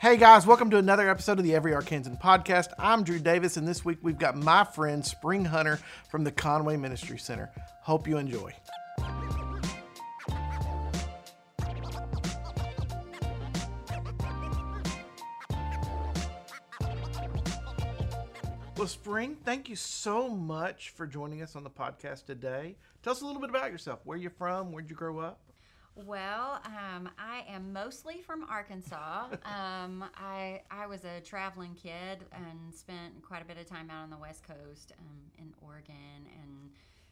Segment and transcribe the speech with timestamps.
[0.00, 2.68] Hey guys, welcome to another episode of the Every Arkansan podcast.
[2.78, 6.76] I'm Drew Davis, and this week we've got my friend Spring Hunter from the Conway
[6.76, 7.50] Ministry Center.
[7.82, 8.54] Hope you enjoy.
[18.76, 22.76] Well, Spring, thank you so much for joining us on the podcast today.
[23.02, 23.98] Tell us a little bit about yourself.
[24.04, 24.70] Where you from?
[24.70, 25.40] Where'd you grow up?
[26.06, 29.26] Well, um, I am mostly from Arkansas.
[29.44, 34.04] um, I I was a traveling kid and spent quite a bit of time out
[34.04, 35.94] on the West Coast um, in Oregon
[36.40, 36.70] and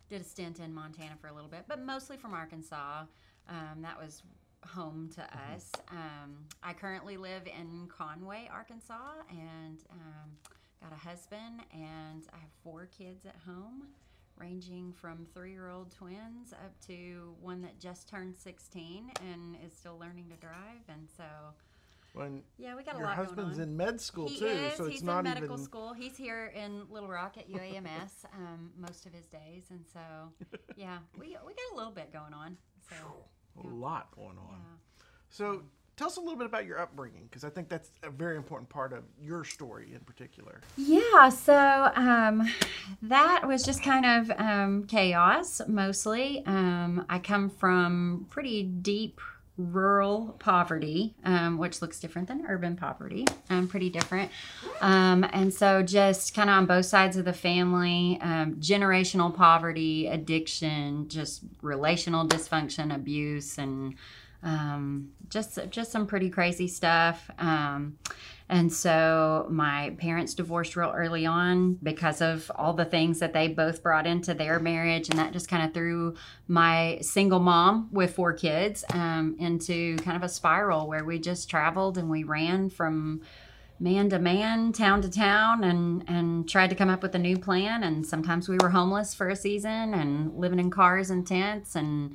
[0.09, 3.05] did a stint in Montana for a little bit, but mostly from Arkansas.
[3.49, 4.23] Um, that was
[4.65, 5.73] home to us.
[5.91, 10.31] Um, I currently live in Conway, Arkansas, and um,
[10.81, 13.89] got a husband, and I have four kids at home
[14.39, 19.73] ranging from three year old twins up to one that just turned 16 and is
[19.73, 20.83] still learning to drive.
[20.89, 21.25] And so,
[22.13, 23.69] When yeah, we got a your lot husband's going on.
[23.71, 24.75] in med school he too, is.
[24.77, 25.65] so it's He's not in medical even.
[25.65, 25.93] school.
[25.93, 30.01] He's here in Little Rock at UAMS um, most of his days, and so
[30.77, 32.57] yeah, we we got a little bit going on.
[32.89, 32.97] So
[33.63, 34.59] A lot going on.
[34.61, 35.05] yeah.
[35.29, 35.63] So
[35.97, 38.69] tell us a little bit about your upbringing, because I think that's a very important
[38.69, 40.61] part of your story in particular.
[40.77, 42.49] Yeah, so um,
[43.03, 46.43] that was just kind of um, chaos mostly.
[46.47, 49.21] Um, I come from pretty deep
[49.57, 53.25] rural poverty, um, which looks different than urban poverty.
[53.49, 54.31] Um, pretty different.
[54.83, 60.09] Um, and so, just kind of on both sides of the family um, generational poverty,
[60.09, 63.95] addiction, just relational dysfunction, abuse, and
[64.47, 67.29] um, just just some pretty crazy stuff.
[67.39, 67.99] Um,
[68.49, 73.49] and so my parents divorced real early on because of all the things that they
[73.49, 76.15] both brought into their marriage, and that just kind of threw
[76.47, 81.51] my single mom with four kids um, into kind of a spiral where we just
[81.51, 83.23] traveled and we ran from
[83.81, 87.37] man to man, town to town, and and tried to come up with a new
[87.37, 87.83] plan.
[87.83, 92.15] And sometimes we were homeless for a season and living in cars and tents and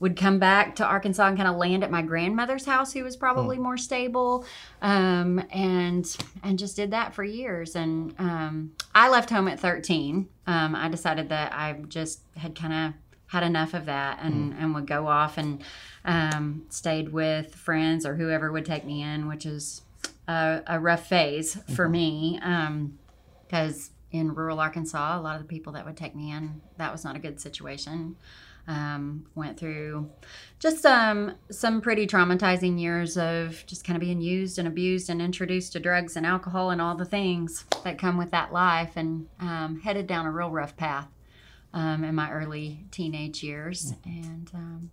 [0.00, 3.16] would come back to Arkansas and kind of land at my grandmother's house, who was
[3.16, 4.44] probably more stable,
[4.80, 7.74] um, and and just did that for years.
[7.74, 10.28] And um, I left home at 13.
[10.46, 12.94] Um, I decided that I just had kind of
[13.28, 15.62] had enough of that and, and would go off and
[16.06, 19.82] um, stayed with friends or whoever would take me in, which is
[20.26, 22.40] a, a rough phase for me
[23.46, 26.90] because in rural Arkansas, a lot of the people that would take me in, that
[26.90, 28.16] was not a good situation.
[28.70, 30.10] Um, went through
[30.58, 35.22] just um, some pretty traumatizing years of just kind of being used and abused and
[35.22, 39.26] introduced to drugs and alcohol and all the things that come with that life, and
[39.40, 41.08] um, headed down a real rough path
[41.72, 43.94] um, in my early teenage years.
[44.04, 44.90] And um,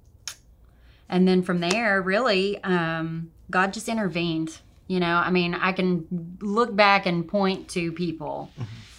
[1.10, 4.60] and then from there, really, um, God just intervened.
[4.88, 8.52] You know, I mean, I can look back and point to people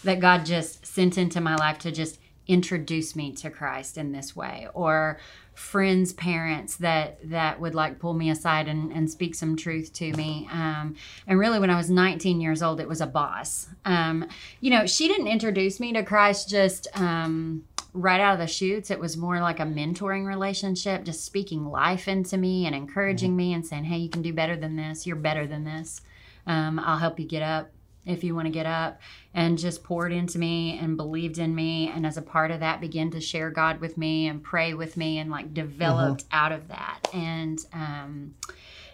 [0.05, 4.37] that God just sent into my life to just introduce me to Christ in this
[4.37, 5.19] way, or
[5.55, 10.13] friends, parents that that would like pull me aside and, and speak some truth to
[10.13, 10.49] me.
[10.53, 10.97] Um,
[11.27, 13.69] and really, when I was 19 years old, it was a boss.
[13.85, 14.29] Um,
[14.61, 16.89] you know, she didn't introduce me to Christ just.
[16.95, 21.65] Um, right out of the chutes, it was more like a mentoring relationship, just speaking
[21.65, 25.07] life into me and encouraging me and saying, hey, you can do better than this.
[25.07, 26.03] You're better than this.
[26.47, 27.71] Um, I'll help you get up
[28.07, 29.01] if you want to get up.
[29.35, 31.89] And just poured into me and believed in me.
[31.89, 34.97] And as a part of that, began to share God with me and pray with
[34.97, 37.01] me and like developed out of that.
[37.13, 38.35] And, um,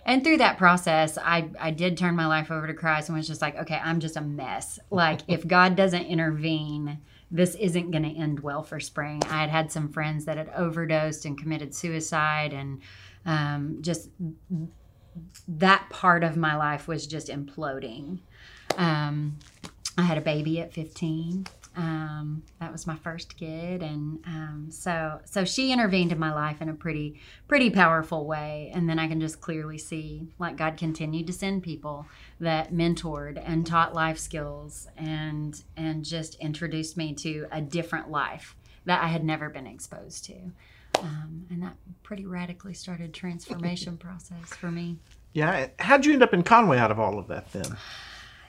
[0.04, 3.28] and through that process, I, I did turn my life over to Christ and was
[3.28, 4.80] just like, okay, I'm just a mess.
[4.90, 6.98] Like, if God doesn't intervene,
[7.30, 9.22] this isn't going to end well for spring.
[9.30, 12.82] I had had some friends that had overdosed and committed suicide, and
[13.24, 14.10] um, just
[15.48, 18.20] that part of my life was just imploding.
[18.76, 19.38] Um,
[19.96, 21.46] I had a baby at 15.
[21.74, 26.60] Um, that was my first kid, and um, so so she intervened in my life
[26.60, 27.18] in a pretty
[27.48, 28.70] pretty powerful way.
[28.74, 32.06] And then I can just clearly see like God continued to send people
[32.40, 38.54] that mentored and taught life skills and and just introduced me to a different life
[38.84, 40.34] that I had never been exposed to.
[41.00, 44.98] Um, and that pretty radically started transformation process for me.
[45.32, 47.78] Yeah, how'd you end up in Conway out of all of that then?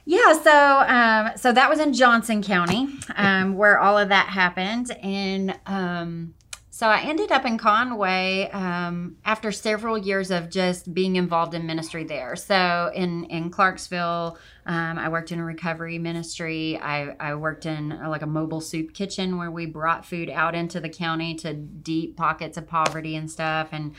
[0.06, 4.92] Yeah, so um, so that was in Johnson County, um, where all of that happened,
[5.02, 6.34] and um,
[6.70, 11.66] so I ended up in Conway um, after several years of just being involved in
[11.66, 12.36] ministry there.
[12.36, 16.78] So in in Clarksville, um, I worked in a recovery ministry.
[16.82, 20.54] I, I worked in uh, like a mobile soup kitchen where we brought food out
[20.54, 23.96] into the county to deep pockets of poverty and stuff, and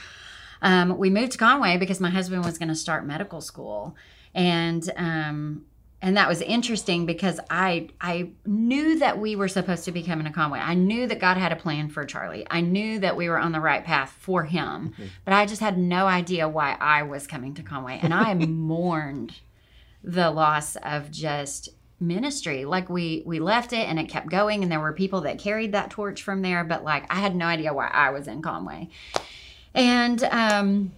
[0.60, 3.96] um, we moved to Conway because my husband was going to start medical school.
[4.34, 5.64] and um,
[6.04, 10.26] and that was interesting because I I knew that we were supposed to be coming
[10.26, 10.58] to Conway.
[10.58, 12.46] I knew that God had a plan for Charlie.
[12.50, 15.04] I knew that we were on the right path for him, mm-hmm.
[15.24, 19.40] but I just had no idea why I was coming to Conway, and I mourned
[20.02, 24.70] the loss of just ministry like we we left it and it kept going and
[24.70, 27.72] there were people that carried that torch from there but like i had no idea
[27.72, 28.90] why i was in conway
[29.74, 30.92] and um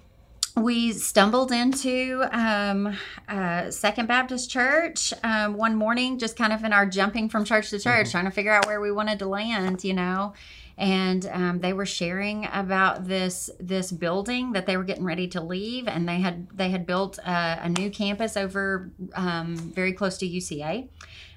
[0.57, 2.97] we stumbled into um,
[3.29, 7.71] uh, Second Baptist Church um, one morning, just kind of in our jumping from church
[7.71, 8.11] to church, mm-hmm.
[8.11, 10.33] trying to figure out where we wanted to land, you know.
[10.79, 15.41] And um, they were sharing about this this building that they were getting ready to
[15.41, 20.19] leave, and they had they had built a, a new campus over um, very close
[20.19, 20.89] to UCA,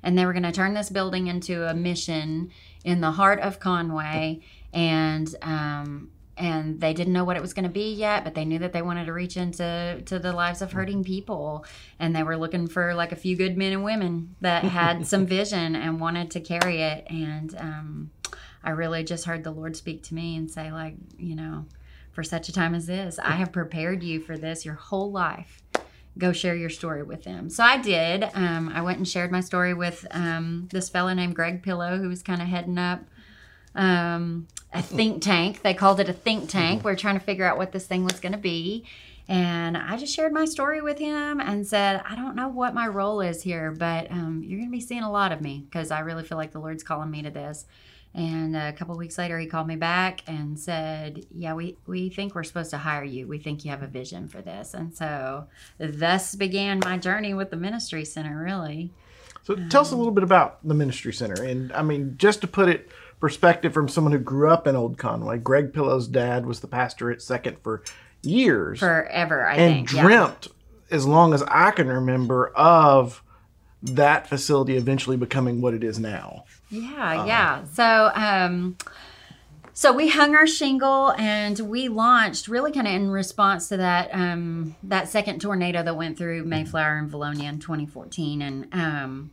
[0.02, 2.52] and they were going to turn this building into a mission
[2.84, 4.42] in the heart of Conway,
[4.74, 8.46] and um, and they didn't know what it was going to be yet but they
[8.46, 11.66] knew that they wanted to reach into to the lives of hurting people.
[12.00, 15.26] And they were looking for like a few good men and women that had some
[15.26, 17.06] vision and wanted to carry it.
[17.10, 18.12] And um,
[18.64, 21.66] i really just heard the lord speak to me and say like you know
[22.12, 25.62] for such a time as this i have prepared you for this your whole life.
[26.18, 27.50] Go share your story with them.
[27.50, 28.30] So i did.
[28.34, 32.10] Um, i went and shared my story with um, this fellow named greg pillow who
[32.10, 33.02] was kind of heading up
[33.76, 35.62] um, a think tank.
[35.62, 36.80] They called it a think tank.
[36.80, 36.88] Mm-hmm.
[36.88, 38.86] We are trying to figure out what this thing was going to be.
[39.28, 42.88] And I just shared my story with him and said, I don't know what my
[42.88, 45.92] role is here, but um, you're going to be seeing a lot of me because
[45.92, 47.66] I really feel like the Lord's calling me to this.
[48.16, 52.34] And a couple weeks later, he called me back and said, "Yeah, we we think
[52.34, 53.28] we're supposed to hire you.
[53.28, 55.46] We think you have a vision for this." And so,
[55.78, 58.36] thus began my journey with the ministry center.
[58.44, 58.92] Really.
[59.44, 62.48] So, tell us a little bit about the ministry center, and I mean, just to
[62.48, 62.90] put it
[63.20, 65.38] perspective from someone who grew up in Old Conway.
[65.38, 67.84] Greg Pillow's dad was the pastor at Second for
[68.22, 70.96] years, forever, I and think, dreamt yeah.
[70.96, 73.24] as long as I can remember of
[73.82, 76.44] that facility eventually becoming what it is now.
[76.70, 77.64] Yeah, uh, yeah.
[77.74, 78.78] So, um,
[79.74, 84.10] so we hung our shingle and we launched really kind of in response to that
[84.14, 89.32] um, that second tornado that went through Mayflower and Vilonia in 2014, and um,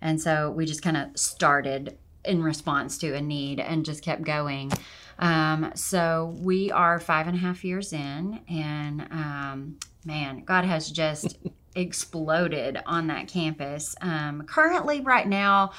[0.00, 4.22] and so we just kind of started in response to a need and just kept
[4.22, 4.72] going.
[5.18, 10.90] Um, so we are five and a half years in, and um, man, God has
[10.90, 11.38] just
[11.76, 13.94] exploded on that campus.
[14.00, 15.72] Um, currently, right now,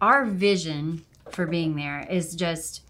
[0.00, 2.89] our vision for being there is just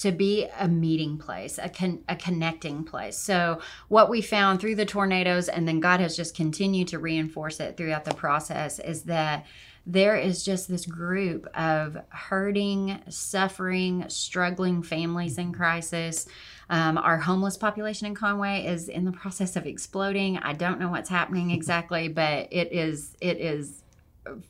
[0.00, 3.18] to be a meeting place, a, con- a connecting place.
[3.18, 7.60] So, what we found through the tornadoes, and then God has just continued to reinforce
[7.60, 9.46] it throughout the process, is that
[9.86, 16.26] there is just this group of hurting, suffering, struggling families in crisis.
[16.70, 20.38] Um, our homeless population in Conway is in the process of exploding.
[20.38, 23.82] I don't know what's happening exactly, but it is it is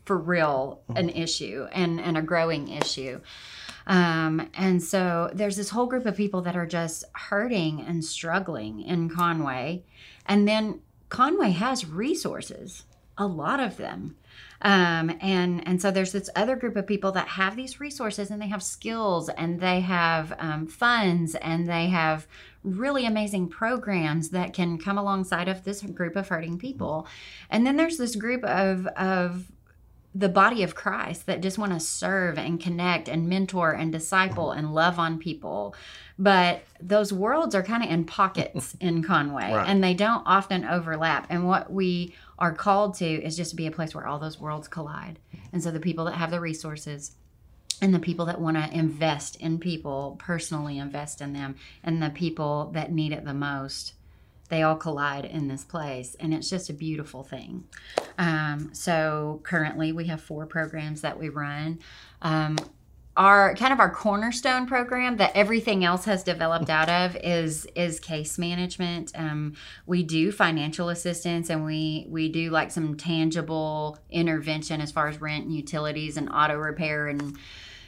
[0.04, 3.20] for real an issue and, and a growing issue.
[3.90, 8.82] Um, and so there's this whole group of people that are just hurting and struggling
[8.82, 9.82] in Conway.
[10.26, 12.84] And then Conway has resources,
[13.18, 14.16] a lot of them.
[14.62, 18.40] Um, and and so there's this other group of people that have these resources and
[18.40, 22.28] they have skills and they have um, funds and they have
[22.62, 27.08] really amazing programs that can come alongside of this group of hurting people.
[27.50, 29.50] And then there's this group of of
[30.14, 34.50] the body of Christ that just want to serve and connect and mentor and disciple
[34.50, 35.74] and love on people.
[36.18, 39.68] But those worlds are kind of in pockets in Conway right.
[39.68, 41.26] and they don't often overlap.
[41.30, 44.40] And what we are called to is just to be a place where all those
[44.40, 45.18] worlds collide.
[45.52, 47.12] And so the people that have the resources
[47.80, 52.10] and the people that want to invest in people, personally invest in them, and the
[52.10, 53.94] people that need it the most,
[54.50, 56.16] they all collide in this place.
[56.20, 57.64] And it's just a beautiful thing.
[58.18, 61.78] Um, so currently we have four programs that we run.
[62.20, 62.56] Um,
[63.16, 67.98] our kind of our cornerstone program that everything else has developed out of is is
[67.98, 69.12] case management.
[69.14, 69.54] Um,
[69.84, 75.20] we do financial assistance and we we do like some tangible intervention as far as
[75.20, 77.36] rent and utilities and auto repair and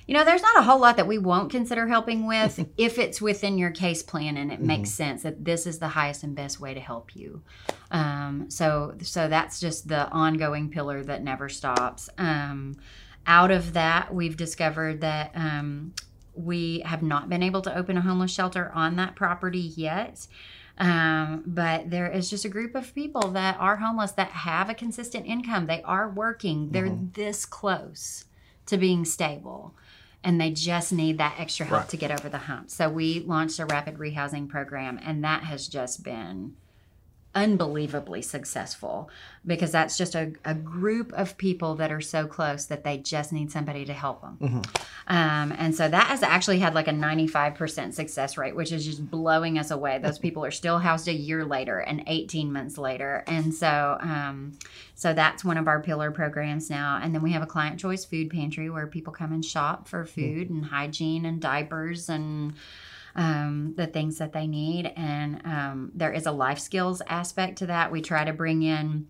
[0.06, 3.20] you know there's not a whole lot that we won't consider helping with if it's
[3.20, 4.66] within your case plan and it mm-hmm.
[4.66, 7.42] makes sense that this is the highest and best way to help you
[7.90, 12.76] um, so so that's just the ongoing pillar that never stops um,
[13.26, 15.94] out of that, we've discovered that um,
[16.34, 20.26] we have not been able to open a homeless shelter on that property yet.
[20.78, 24.74] Um, but there is just a group of people that are homeless that have a
[24.74, 25.66] consistent income.
[25.66, 27.12] They are working, they're mm-hmm.
[27.12, 28.24] this close
[28.66, 29.74] to being stable.
[30.24, 31.88] And they just need that extra help right.
[31.88, 32.70] to get over the hump.
[32.70, 36.54] So we launched a rapid rehousing program, and that has just been
[37.34, 39.08] unbelievably successful
[39.46, 43.32] because that's just a, a group of people that are so close that they just
[43.32, 44.62] need somebody to help them.
[45.08, 49.10] Um, and so that has actually had like a 95% success rate, which is just
[49.10, 49.98] blowing us away.
[49.98, 53.24] Those people are still housed a year later and 18 months later.
[53.26, 54.58] And so, um,
[54.94, 57.00] so that's one of our pillar programs now.
[57.02, 60.04] And then we have a client choice food pantry where people come and shop for
[60.04, 62.54] food and hygiene and diapers and
[63.14, 64.92] um, the things that they need.
[64.96, 67.92] And um, there is a life skills aspect to that.
[67.92, 69.08] We try to bring in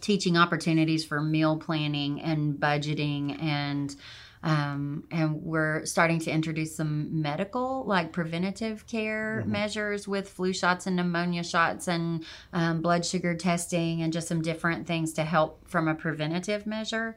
[0.00, 3.94] teaching opportunities for meal planning and budgeting and
[4.42, 10.86] um, and we're starting to introduce some medical like preventative care measures with flu shots
[10.86, 15.68] and pneumonia shots and um, blood sugar testing and just some different things to help
[15.68, 17.16] from a preventative measure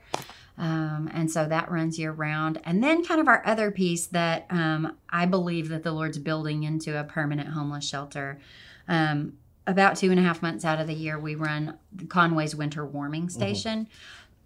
[0.60, 2.60] um, and so that runs year round.
[2.66, 6.64] And then, kind of our other piece that um, I believe that the Lord's building
[6.64, 8.40] into a permanent homeless shelter.
[8.88, 9.34] Um,
[9.66, 11.78] about two and a half months out of the year, we run
[12.10, 13.88] Conway's Winter Warming Station.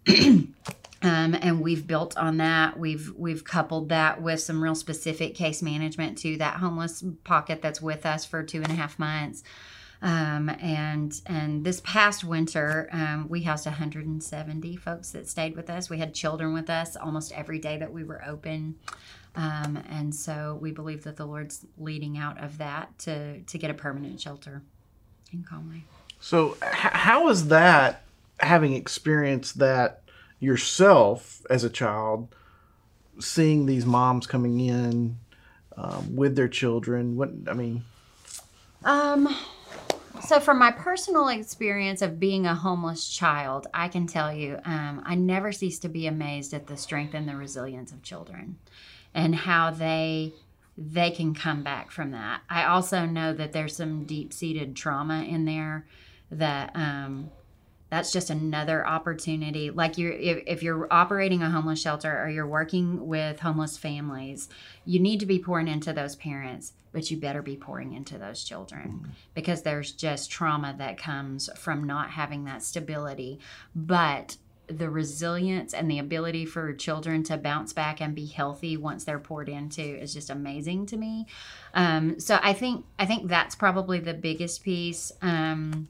[1.05, 2.79] Um, and we've built on that.
[2.79, 7.82] We've we've coupled that with some real specific case management to that homeless pocket that's
[7.82, 9.43] with us for two and a half months.
[10.03, 15.89] Um, and and this past winter, um, we housed 170 folks that stayed with us.
[15.89, 18.75] We had children with us almost every day that we were open.
[19.36, 23.72] Um, and so we believe that the Lord's leading out of that to to get
[23.72, 24.62] a permanent shelter
[25.31, 25.86] in Conway.
[26.19, 28.03] So, h- how is that
[28.41, 30.01] having experienced that
[30.39, 32.36] yourself as a child,
[33.19, 35.17] seeing these moms coming in
[35.77, 37.15] um, with their children?
[37.15, 37.83] What I mean,
[38.83, 39.33] Um,
[40.22, 45.01] so from my personal experience of being a homeless child, I can tell you, um,
[45.05, 48.58] I never cease to be amazed at the strength and the resilience of children,
[49.13, 50.34] and how they
[50.77, 52.41] they can come back from that.
[52.50, 55.86] I also know that there's some deep seated trauma in there
[56.32, 57.29] that um,
[57.93, 59.69] that's just another opportunity.
[59.69, 64.50] Like you're if, if you're operating a homeless shelter or you're working with homeless families
[64.85, 68.43] you need to be pouring into those parents but you better be pouring into those
[68.43, 73.39] children because there's just trauma that comes from not having that stability.
[73.75, 79.03] But the resilience and the ability for children to bounce back and be healthy once
[79.03, 81.25] they're poured into is just amazing to me.
[81.73, 85.88] Um, so i think i think that's probably the biggest piece um,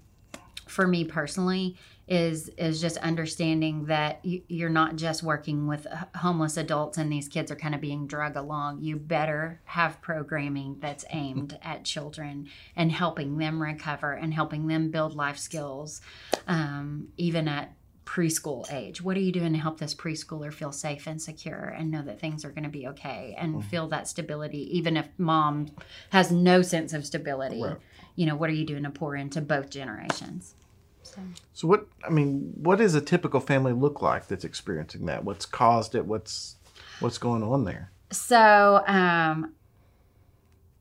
[0.68, 6.58] for me personally is is just understanding that you, you're not just working with homeless
[6.58, 8.82] adults and these kids are kind of being drug along.
[8.82, 14.92] You better have programming that's aimed at children and helping them recover and helping them
[14.92, 16.02] build life skills
[16.48, 17.74] um, even at
[18.06, 19.02] preschool age.
[19.02, 22.20] What are you doing to help this preschooler feel safe and secure and know that
[22.20, 25.68] things are going to be okay and feel that stability even if mom
[26.10, 27.64] has no sense of stability?
[27.64, 27.78] Right.
[28.18, 30.56] you know what are you doing to pour into both generations
[31.04, 31.22] so
[31.54, 35.24] so what I mean, what does a typical family look like that's experiencing that?
[35.24, 36.06] What's caused it?
[36.06, 36.56] What's
[37.00, 37.92] what's going on there?
[38.12, 39.54] So, um,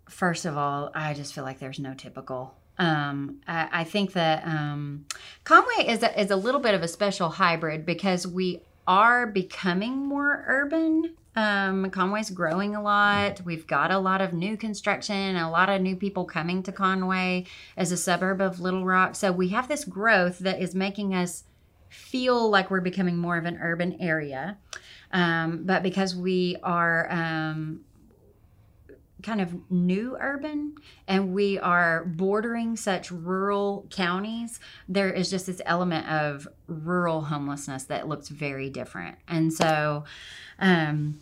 [0.09, 2.55] first of all, I just feel like there's no typical.
[2.79, 5.07] Um, I, I think that um,
[5.45, 10.07] Conway is a, is a little bit of a special hybrid because we are becoming
[10.07, 11.15] more urban.
[11.35, 13.41] Um, Conway's growing a lot.
[13.45, 17.47] We've got a lot of new construction, a lot of new people coming to Conway
[17.77, 19.15] as a suburb of Little Rock.
[19.15, 21.45] So we have this growth that is making us
[21.89, 24.59] feel like we're becoming more of an urban area.
[25.13, 27.81] Um, but because we are um,
[29.23, 30.75] kind of new urban
[31.07, 37.85] and we are bordering such rural counties, there is just this element of rural homelessness
[37.85, 39.17] that looks very different.
[39.29, 40.05] And so,
[40.59, 41.21] um,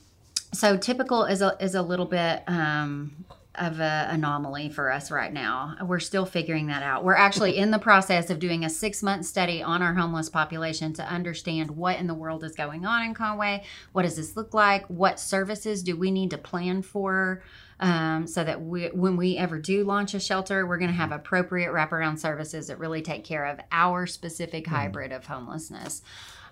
[0.52, 3.24] so typical is a is a little bit um,
[3.56, 5.76] of an anomaly for us right now.
[5.82, 7.04] We're still figuring that out.
[7.04, 10.92] We're actually in the process of doing a six month study on our homeless population
[10.94, 13.64] to understand what in the world is going on in Conway.
[13.92, 14.86] What does this look like?
[14.86, 17.42] What services do we need to plan for?
[17.82, 21.12] Um, so that we, when we ever do launch a shelter, we're going to have
[21.12, 26.02] appropriate wraparound services that really take care of our specific hybrid of homelessness.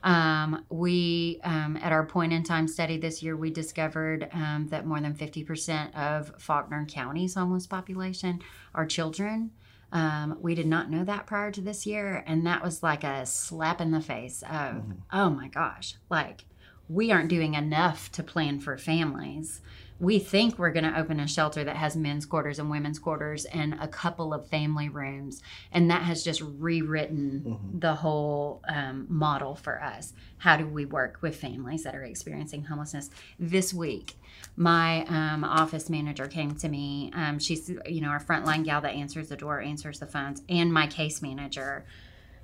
[0.02, 4.86] Um, we, um, at our point in time study this year, we discovered um, that
[4.86, 8.40] more than 50% of Faulkner County's homeless population
[8.74, 9.50] are children.
[9.90, 12.22] Um, we did not know that prior to this year.
[12.26, 16.44] And that was like a slap in the face of, oh my gosh, like
[16.88, 19.60] we aren't doing enough to plan for families
[20.00, 23.44] we think we're going to open a shelter that has men's quarters and women's quarters
[23.46, 25.42] and a couple of family rooms.
[25.72, 27.80] And that has just rewritten Mhm.
[27.80, 30.12] the whole um, model for us.
[30.38, 33.10] How do we work with families that are experiencing homelessness?
[33.40, 34.14] This week
[34.56, 37.10] my um, office manager came to me.
[37.12, 40.72] Um, she's you know our frontline gal that answers the door answers the phones and
[40.72, 41.84] my case manager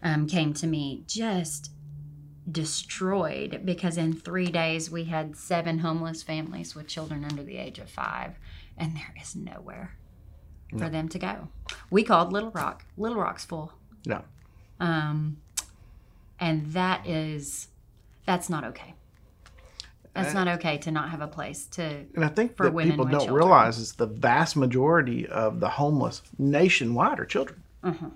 [0.02, 1.70] um, came to me just
[2.50, 7.78] destroyed because in three days we had seven homeless families with children under the age
[7.78, 8.34] of five,
[8.76, 9.96] and there is nowhere
[10.76, 11.48] for them to go.
[11.90, 12.84] We called Little Rock.
[12.96, 13.72] Little Rock's full.
[14.06, 14.22] No.
[14.80, 15.36] Um,
[16.40, 17.68] and that is,
[18.26, 18.94] that's not okay.
[20.14, 22.04] That's not okay to not have a place to.
[22.14, 23.36] And I think For that women people don't children.
[23.36, 27.62] realize is the vast majority of the homeless nationwide are children.
[27.82, 28.12] Mhm.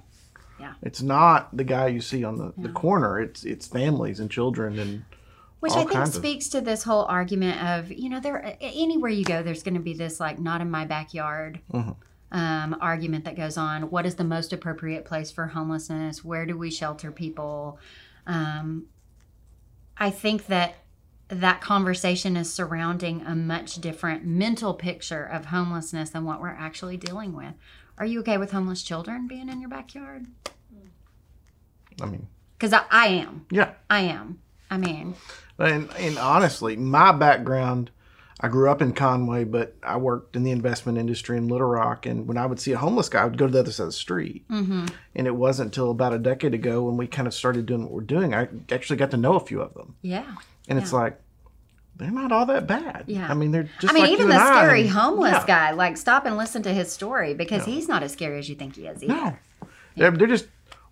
[0.60, 0.74] Yeah.
[0.82, 3.20] It's not the guy you see on the, the corner.
[3.20, 5.04] It's it's families and children and
[5.60, 9.10] Which I think kinds of- speaks to this whole argument of, you know, there anywhere
[9.10, 11.96] you go, there's going to be this like not in my backyard Mhm.
[12.32, 13.90] um, argument that goes on.
[13.90, 16.24] What is the most appropriate place for homelessness?
[16.24, 17.78] Where do we shelter people?
[18.26, 18.86] Um,
[19.96, 20.74] I think that
[21.28, 26.96] that conversation is surrounding a much different mental picture of homelessness than what we're actually
[26.96, 27.54] dealing with.
[27.98, 30.26] Are you okay with homeless children being in your backyard?
[32.00, 33.46] I mean, Because I, I am.
[33.50, 33.72] yeah.
[33.90, 34.38] I am.
[34.70, 35.14] I mean,
[35.58, 37.90] And, and honestly, my background,
[38.40, 42.06] I grew up in Conway, but I worked in the investment industry in Little Rock.
[42.06, 43.84] And when I would see a homeless guy, I would go to the other side
[43.84, 44.46] of the street.
[44.48, 44.86] mm-hmm.
[45.16, 47.90] And it wasn't until about a decade ago when we kind of started doing what
[47.92, 49.96] we're doing, I actually got to know a few of them.
[50.02, 50.36] yeah.
[50.68, 51.18] And it's like,
[51.98, 53.04] they're not all that bad.
[53.06, 53.30] Yeah.
[53.30, 54.46] I mean, they're just I mean, like even the I.
[54.46, 55.46] scary homeless yeah.
[55.46, 58.54] guy, like, stop and listen to his story because he's not as scary as you
[58.54, 59.02] think he is.
[59.02, 59.12] Either.
[59.12, 59.36] No.
[59.96, 60.46] They're, they're just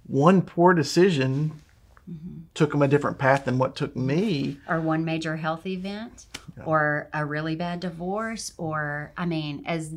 [0.07, 1.61] one poor decision
[2.09, 2.43] Mm-hmm.
[2.55, 4.59] took them a different path than what took me.
[4.69, 6.27] Or one major health event,
[6.65, 9.93] or a really bad divorce, or I mean, as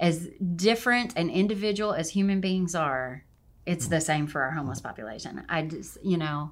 [0.00, 3.22] as different and individual as human beings are,
[3.66, 5.44] it's the same for our homeless population.
[5.48, 6.50] I just, you know,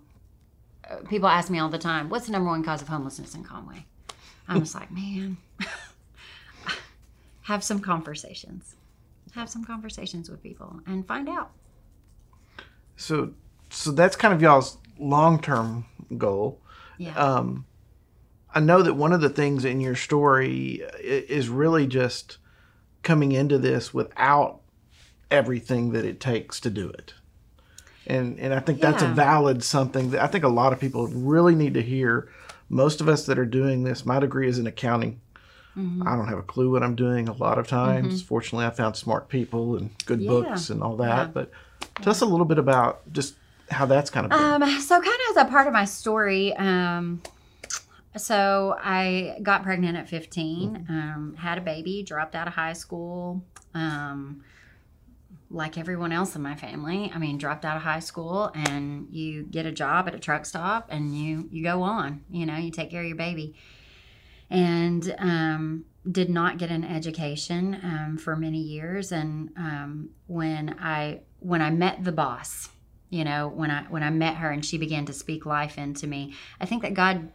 [1.08, 3.86] people ask me all the time, "What's the number one cause of homelessness in Conway?"
[4.48, 5.38] I'm just like, man,
[7.42, 8.76] have some conversations,
[9.34, 11.50] have some conversations with people, and find out.
[12.96, 13.32] So,
[13.70, 15.84] so that's kind of y'all's long term
[16.16, 16.60] goal.
[16.98, 17.16] Yeah.
[17.16, 17.66] Um,
[18.54, 22.38] I know that one of the things in your story is really just
[23.02, 24.60] coming into this without
[25.30, 27.14] everything that it takes to do it.
[28.06, 31.08] And and I think that's a valid something that I think a lot of people
[31.08, 32.28] really need to hear.
[32.68, 35.20] Most of us that are doing this, my degree is in accounting.
[35.76, 36.06] Mm-hmm.
[36.08, 38.22] I don't have a clue what I'm doing a lot of times.
[38.22, 40.30] Fortunately, I found smart people and good Yeah.
[40.30, 41.26] books and all that.
[41.26, 41.30] Yeah.
[41.32, 41.50] But
[42.02, 43.34] tell us a little bit about just
[43.70, 44.62] how that's kind of been.
[44.62, 47.20] Um, so kind of as a part of my story, um,
[48.16, 53.42] so I got pregnant at 15, um, had a baby, dropped out of high school,
[53.74, 54.42] um,
[55.50, 57.10] like everyone else in my family.
[57.14, 60.44] I mean, dropped out of high school and you get a job at a truck
[60.46, 62.24] stop and you you go on.
[62.30, 63.54] You know, you take care of your baby,
[64.50, 69.12] and um, did not get an education um, for many years.
[69.12, 72.70] And um, when I when I met the boss
[73.08, 76.06] you know when i when i met her and she began to speak life into
[76.06, 77.30] me i think that god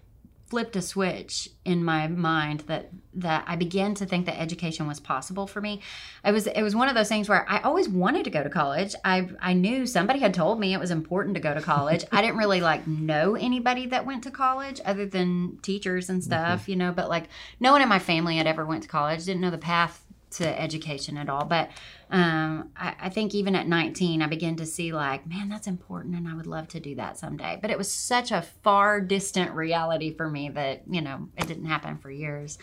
[0.51, 4.99] flipped a switch in my mind that that i began to think that education was
[4.99, 5.79] possible for me.
[6.25, 8.49] It was it was one of those things where i always wanted to go to
[8.49, 8.93] college.
[9.05, 12.03] I i knew somebody had told me it was important to go to college.
[12.11, 16.31] I didn't really like know anybody that went to college other than teachers and mm-hmm.
[16.31, 17.29] stuff you know but like
[17.61, 20.61] no one in my family had ever went to college didn't know the path to
[20.61, 21.45] education at all.
[21.45, 21.69] But
[22.09, 26.15] um, I, I think even at 19 i began to see like man that's important
[26.15, 27.57] and i would love to do that someday.
[27.61, 31.65] But it was such a far distant reality for me that you know it didn't
[31.65, 32.57] happen for years.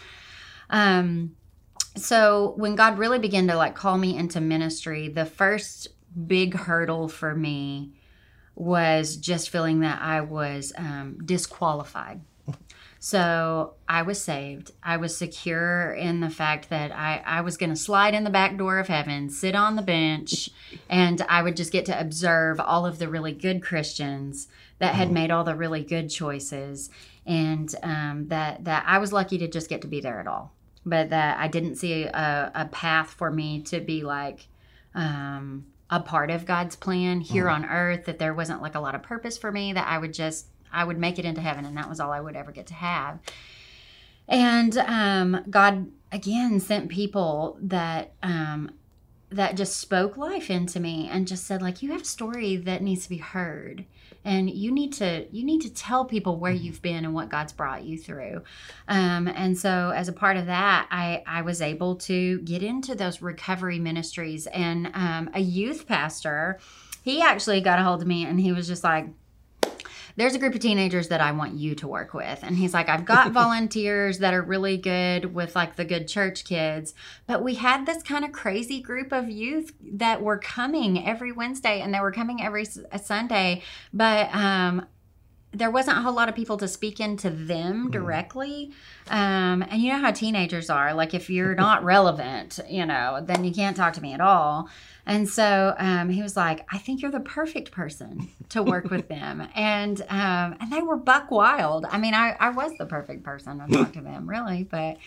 [0.71, 1.37] Um,
[1.97, 5.89] so when god really began to like call me into ministry the first
[6.27, 7.93] big hurdle for me
[8.55, 12.21] was just feeling that i was um, disqualified
[13.01, 14.73] so I was saved.
[14.83, 18.31] I was secure in the fact that I, I was going to slide in the
[18.31, 20.51] back door of heaven, sit on the bench,
[20.91, 25.13] and I would just get to observe all of the really good Christians that had
[25.13, 26.91] made all the really good choices,
[27.25, 30.53] and um, that that I was lucky to just get to be there at all.
[30.85, 34.47] But that I didn't see a, a path for me to be like
[34.95, 38.07] um, a part of God's plan here on earth.
[38.07, 39.73] That there wasn't like a lot of purpose for me.
[39.73, 42.21] That I would just I would make it into heaven, and that was all I
[42.21, 43.19] would ever get to have.
[44.29, 48.71] And um, God again sent people that um,
[49.31, 52.83] that just spoke life into me and just said like, you have a story that
[52.83, 53.85] needs to be heard,
[54.25, 57.53] and you need to you need to tell people where you've been and what god's
[57.53, 58.43] brought you through
[58.89, 62.95] um, and so as a part of that i i was able to get into
[62.95, 66.59] those recovery ministries and um, a youth pastor
[67.03, 69.07] he actually got a hold of me and he was just like
[70.19, 72.41] there's a group of teenagers that I want you to work with.
[72.43, 76.45] And he's like, I've got volunteers that are really good with like the good church
[76.45, 76.93] kids.
[77.29, 81.81] But we had this kind of crazy group of youth that were coming every Wednesday
[81.81, 83.63] and they were coming every Sunday.
[83.93, 84.87] But um,
[85.53, 87.91] there wasn't a whole lot of people to speak into them mm-hmm.
[87.91, 88.73] directly.
[89.09, 90.93] Um, and you know how teenagers are.
[90.93, 94.69] Like, if you're not relevant, you know, then you can't talk to me at all.
[95.07, 99.09] And so um, he was like, I think you're the perfect person to work with
[99.09, 99.49] them.
[99.55, 101.87] And um, and they were buck wild.
[101.87, 104.65] I mean, I, I was the perfect person to talk to them, really.
[104.65, 104.99] But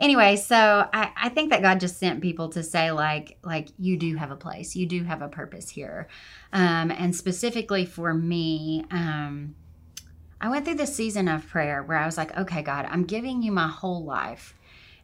[0.00, 3.96] anyway, so I, I think that God just sent people to say, like, like you
[3.96, 6.08] do have a place, you do have a purpose here.
[6.52, 9.54] Um, and specifically for me, um,
[10.40, 13.42] I went through this season of prayer where I was like, okay, God, I'm giving
[13.42, 14.54] you my whole life.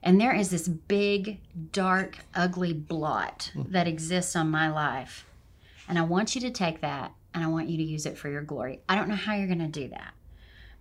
[0.03, 1.41] And there is this big,
[1.73, 3.63] dark, ugly blot hmm.
[3.71, 5.27] that exists on my life.
[5.89, 8.29] And I want you to take that and I want you to use it for
[8.29, 8.81] your glory.
[8.89, 10.15] I don't know how you're going to do that.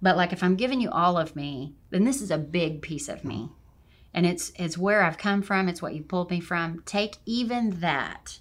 [0.01, 3.09] But like if I'm giving you all of me, then this is a big piece
[3.09, 3.49] of me.
[4.13, 6.81] And it's it's where I've come from, it's what you pulled me from.
[6.85, 8.39] Take even that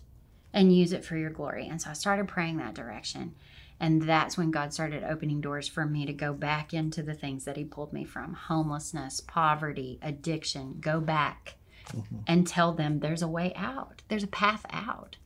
[0.53, 1.69] and use it for your glory.
[1.69, 3.35] And so I started praying that direction.
[3.81, 7.45] And that's when God started opening doors for me to go back into the things
[7.45, 10.79] that He pulled me from homelessness, poverty, addiction.
[10.81, 11.55] Go back
[11.89, 12.17] mm-hmm.
[12.27, 15.17] and tell them there's a way out, there's a path out.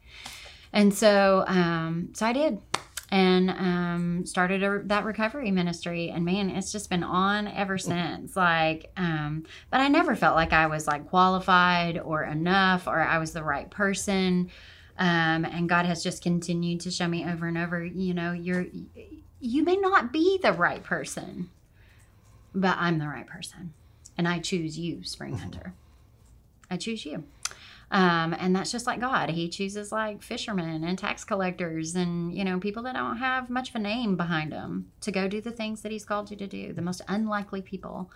[0.72, 2.60] And so, um, so I did
[3.12, 7.90] and um, started a, that recovery ministry and man it's just been on ever mm-hmm.
[7.90, 13.00] since like um, but i never felt like i was like qualified or enough or
[13.00, 14.50] i was the right person
[15.02, 18.66] um, and God has just continued to show me over and over, you know, you're
[19.40, 21.50] you may not be the right person,
[22.54, 23.74] but I'm the right person.
[24.16, 25.42] And I choose you, Spring mm-hmm.
[25.42, 25.74] Hunter.
[26.70, 27.24] I choose you.
[27.90, 29.30] Um, and that's just like God.
[29.30, 33.70] He chooses like fishermen and tax collectors and, you know, people that don't have much
[33.70, 36.46] of a name behind them to go do the things that He's called you to
[36.46, 38.08] do, the most unlikely people.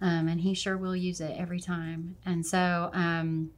[0.00, 2.16] Um, and He sure will use it every time.
[2.26, 3.52] And so, um,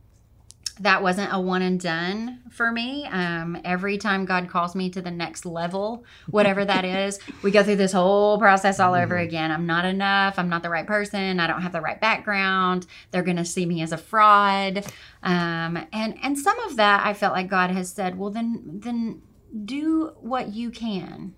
[0.81, 3.07] that wasn't a one and done for me.
[3.07, 7.63] Um, every time God calls me to the next level, whatever that is, we go
[7.63, 9.25] through this whole process all over mm-hmm.
[9.25, 9.51] again.
[9.51, 10.39] I'm not enough.
[10.39, 11.41] I'm not the right person.
[11.41, 12.87] I don't have the right background.
[13.11, 14.85] They're going to see me as a fraud.
[15.23, 19.23] Um, and and some of that I felt like God has said, well, then then
[19.65, 21.35] do what you can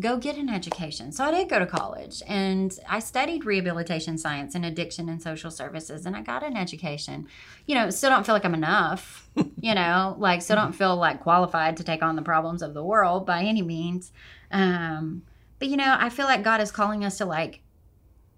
[0.00, 1.12] go get an education.
[1.12, 5.50] So I did go to college and I studied rehabilitation science and addiction and social
[5.50, 7.26] services and I got an education.
[7.66, 9.28] You know, still don't feel like I'm enough,
[9.60, 12.82] you know, like still don't feel like qualified to take on the problems of the
[12.82, 14.12] world by any means.
[14.50, 15.22] Um,
[15.58, 17.60] but you know, I feel like God is calling us to like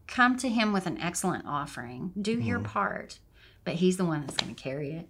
[0.06, 2.12] come to him with an excellent offering.
[2.20, 2.46] Do mm.
[2.46, 3.18] your part.
[3.64, 5.08] But he's the one that's going to carry it,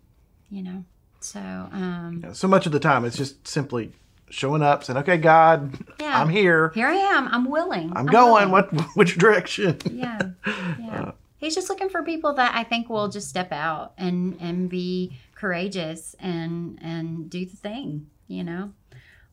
[0.48, 0.84] you know.
[1.18, 3.92] So, um, yeah, so much of the time it's just simply
[4.34, 6.20] showing up, saying, "Okay, God, yeah.
[6.20, 6.70] I'm here.
[6.74, 7.28] Here I am.
[7.28, 7.90] I'm willing.
[7.90, 8.50] I'm, I'm going.
[8.50, 8.76] Willing.
[8.76, 11.02] What which direction?" Yeah, yeah.
[11.08, 14.68] Uh, He's just looking for people that I think will just step out and and
[14.68, 18.08] be courageous and and do the thing.
[18.28, 18.72] You know,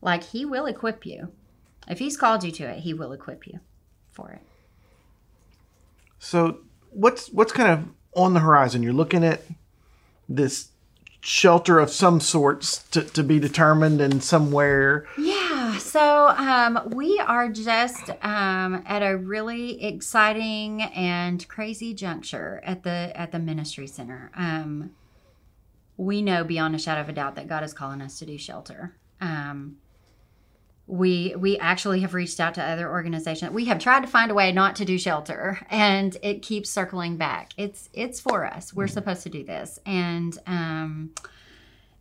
[0.00, 1.32] like He will equip you.
[1.88, 3.60] If He's called you to it, He will equip you
[4.10, 4.42] for it.
[6.18, 6.58] So,
[6.90, 8.82] what's what's kind of on the horizon?
[8.82, 9.42] You're looking at
[10.28, 10.68] this
[11.24, 15.06] shelter of some sorts to, to be determined and somewhere.
[15.16, 15.78] Yeah.
[15.78, 23.12] So um, we are just um, at a really exciting and crazy juncture at the
[23.14, 24.32] at the ministry center.
[24.34, 24.90] Um,
[25.96, 28.36] we know beyond a shadow of a doubt that God is calling us to do
[28.36, 28.96] shelter.
[29.20, 29.76] Um,
[30.86, 33.52] we we actually have reached out to other organizations.
[33.52, 37.16] We have tried to find a way not to do shelter and it keeps circling
[37.16, 37.52] back.
[37.56, 38.74] It's it's for us.
[38.74, 38.94] We're mm-hmm.
[38.94, 39.78] supposed to do this.
[39.86, 41.10] And um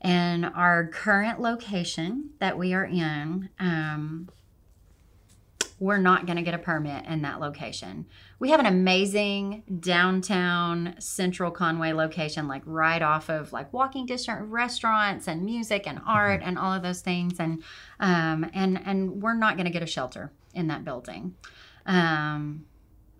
[0.01, 4.29] and our current location that we are in um
[5.81, 8.05] we're not going to get a permit in that location.
[8.37, 14.43] We have an amazing downtown central Conway location, like right off of like walking distance
[14.43, 16.49] restaurants and music and art mm-hmm.
[16.49, 17.39] and all of those things.
[17.39, 17.63] And
[17.99, 21.33] um, and and we're not going to get a shelter in that building,
[21.87, 22.65] um,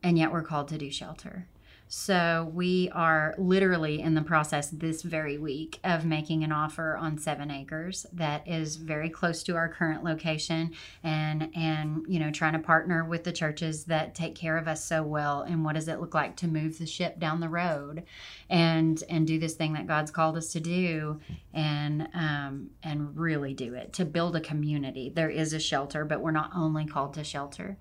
[0.04, 1.47] and yet we're called to do shelter.
[1.93, 7.17] So we are literally in the process this very week of making an offer on
[7.17, 10.71] seven acres that is very close to our current location
[11.04, 14.82] and and you know trying to partner with the churches that take care of us
[14.82, 18.04] so well and what does it look like to move the ship down the road
[18.49, 21.19] and and do this thing that God's called us to do
[21.54, 25.12] and um, and really do it to build a community.
[25.13, 27.77] There is a shelter, but we're not only called to shelter.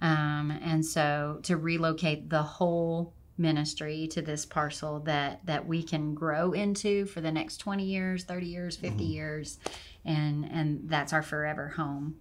[0.00, 6.14] Um, and so to relocate the whole ministry to this parcel that that we can
[6.14, 9.12] grow into for the next 20 years 30 years 50 mm-hmm.
[9.12, 9.58] years
[10.04, 12.16] and and that's our forever home.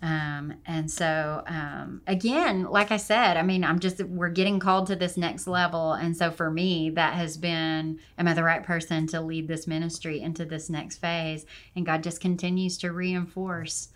[0.00, 4.86] Um, and so um, again like i said i mean i'm just we're getting called
[4.86, 5.94] to this next level.
[5.94, 9.66] And so for me that has been am i the right person to lead this
[9.66, 11.46] ministry into this next phase?
[11.74, 13.88] And god just continues to reinforce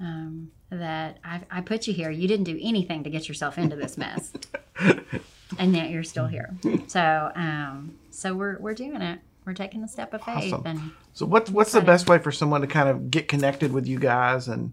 [0.00, 2.10] um, that I, I put you here.
[2.10, 4.32] You didn't do anything to get yourself into this mess
[5.58, 6.54] and yet you're still here.
[6.86, 9.20] So, um, so we're we're doing it.
[9.44, 10.52] We're taking the step of faith.
[10.52, 10.66] Awesome.
[10.66, 13.86] And so, what's what's the best way for someone to kind of get connected with
[13.86, 14.72] you guys and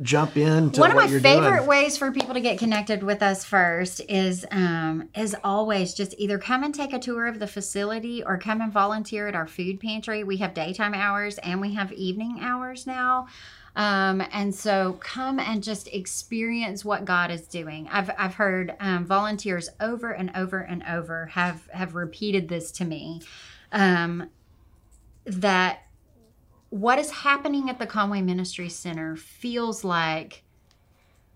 [0.00, 1.66] jump into one of my favorite doing?
[1.66, 6.38] ways for people to get connected with us first is um, is always just either
[6.38, 9.78] come and take a tour of the facility or come and volunteer at our food
[9.80, 13.26] pantry we have daytime hours and we have evening hours now
[13.74, 17.88] um, and so come and just experience what God is doing.
[17.90, 22.84] I've, I've heard um, volunteers over and over and over have, have repeated this to
[22.84, 23.22] me
[23.72, 24.28] um,
[25.24, 25.86] that
[26.68, 30.42] what is happening at the Conway Ministry Center feels like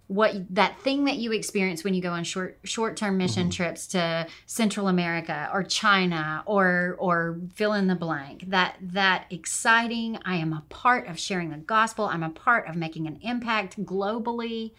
[0.08, 3.50] what that thing that you experience when you go on short short-term mission mm-hmm.
[3.50, 10.18] trips to Central America or China or or fill in the blank that that exciting
[10.24, 13.84] I am a part of sharing the gospel I'm a part of making an impact
[13.84, 14.72] globally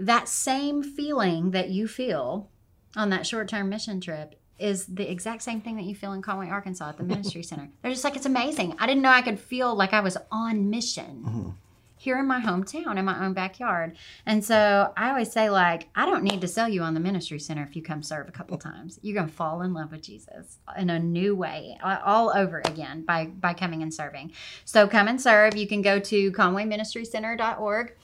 [0.00, 2.48] that same feeling that you feel
[2.96, 6.48] on that short-term mission trip is the exact same thing that you feel in Conway,
[6.48, 7.68] Arkansas at the ministry center.
[7.82, 8.74] They're just like, it's amazing.
[8.78, 11.22] I didn't know I could feel like I was on mission.
[11.26, 11.50] Mm-hmm
[11.96, 13.96] here in my hometown in my own backyard.
[14.26, 17.38] And so I always say, like, I don't need to sell you on the ministry
[17.38, 18.98] center if you come serve a couple times.
[19.02, 23.26] You're gonna fall in love with Jesus in a new way, all over again by
[23.26, 24.32] by coming and serving.
[24.64, 25.56] So come and serve.
[25.56, 27.94] You can go to conwayministrycenter.org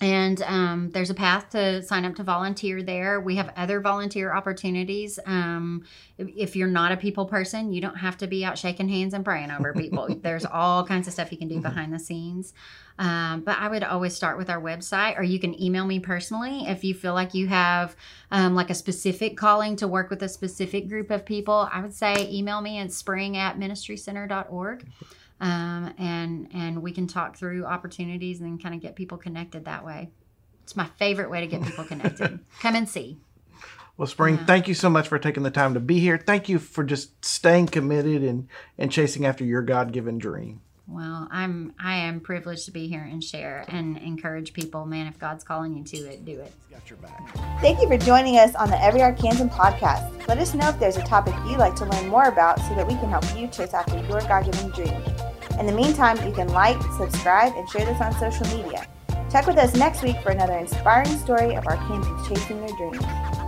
[0.00, 3.20] and um, there's a path to sign up to volunteer there.
[3.20, 5.18] We have other volunteer opportunities.
[5.26, 5.84] Um,
[6.16, 9.22] if you're not a people person, you don't have to be out shaking hands and
[9.22, 10.08] praying over people.
[10.22, 12.54] there's all kinds of stuff you can do behind the scenes.
[12.98, 16.66] Um, but I would always start with our website, or you can email me personally
[16.66, 17.94] if you feel like you have
[18.30, 21.68] um, like a specific calling to work with a specific group of people.
[21.70, 24.86] I would say email me at spring at ministrycenter.org
[25.40, 29.84] um, and and we can talk through opportunities and kind of get people connected that
[29.84, 30.10] way.
[30.64, 32.40] It's my favorite way to get people connected.
[32.60, 33.18] Come and see.
[33.96, 34.46] Well, Spring, yeah.
[34.46, 36.16] thank you so much for taking the time to be here.
[36.16, 38.48] Thank you for just staying committed and
[38.78, 40.60] and chasing after your God given dream.
[40.86, 44.86] Well, I'm I am privileged to be here and share and encourage people.
[44.86, 46.52] Man, if God's calling you to it, do it.
[46.70, 47.36] Got your back.
[47.60, 50.26] Thank you for joining us on the Every Arkansan podcast.
[50.26, 52.86] Let us know if there's a topic you'd like to learn more about so that
[52.86, 55.29] we can help you chase after your God-given dream.
[55.60, 58.86] In the meantime, you can like, subscribe, and share this on social media.
[59.30, 63.39] Check with us next week for another inspiring story of our campers chasing their dreams.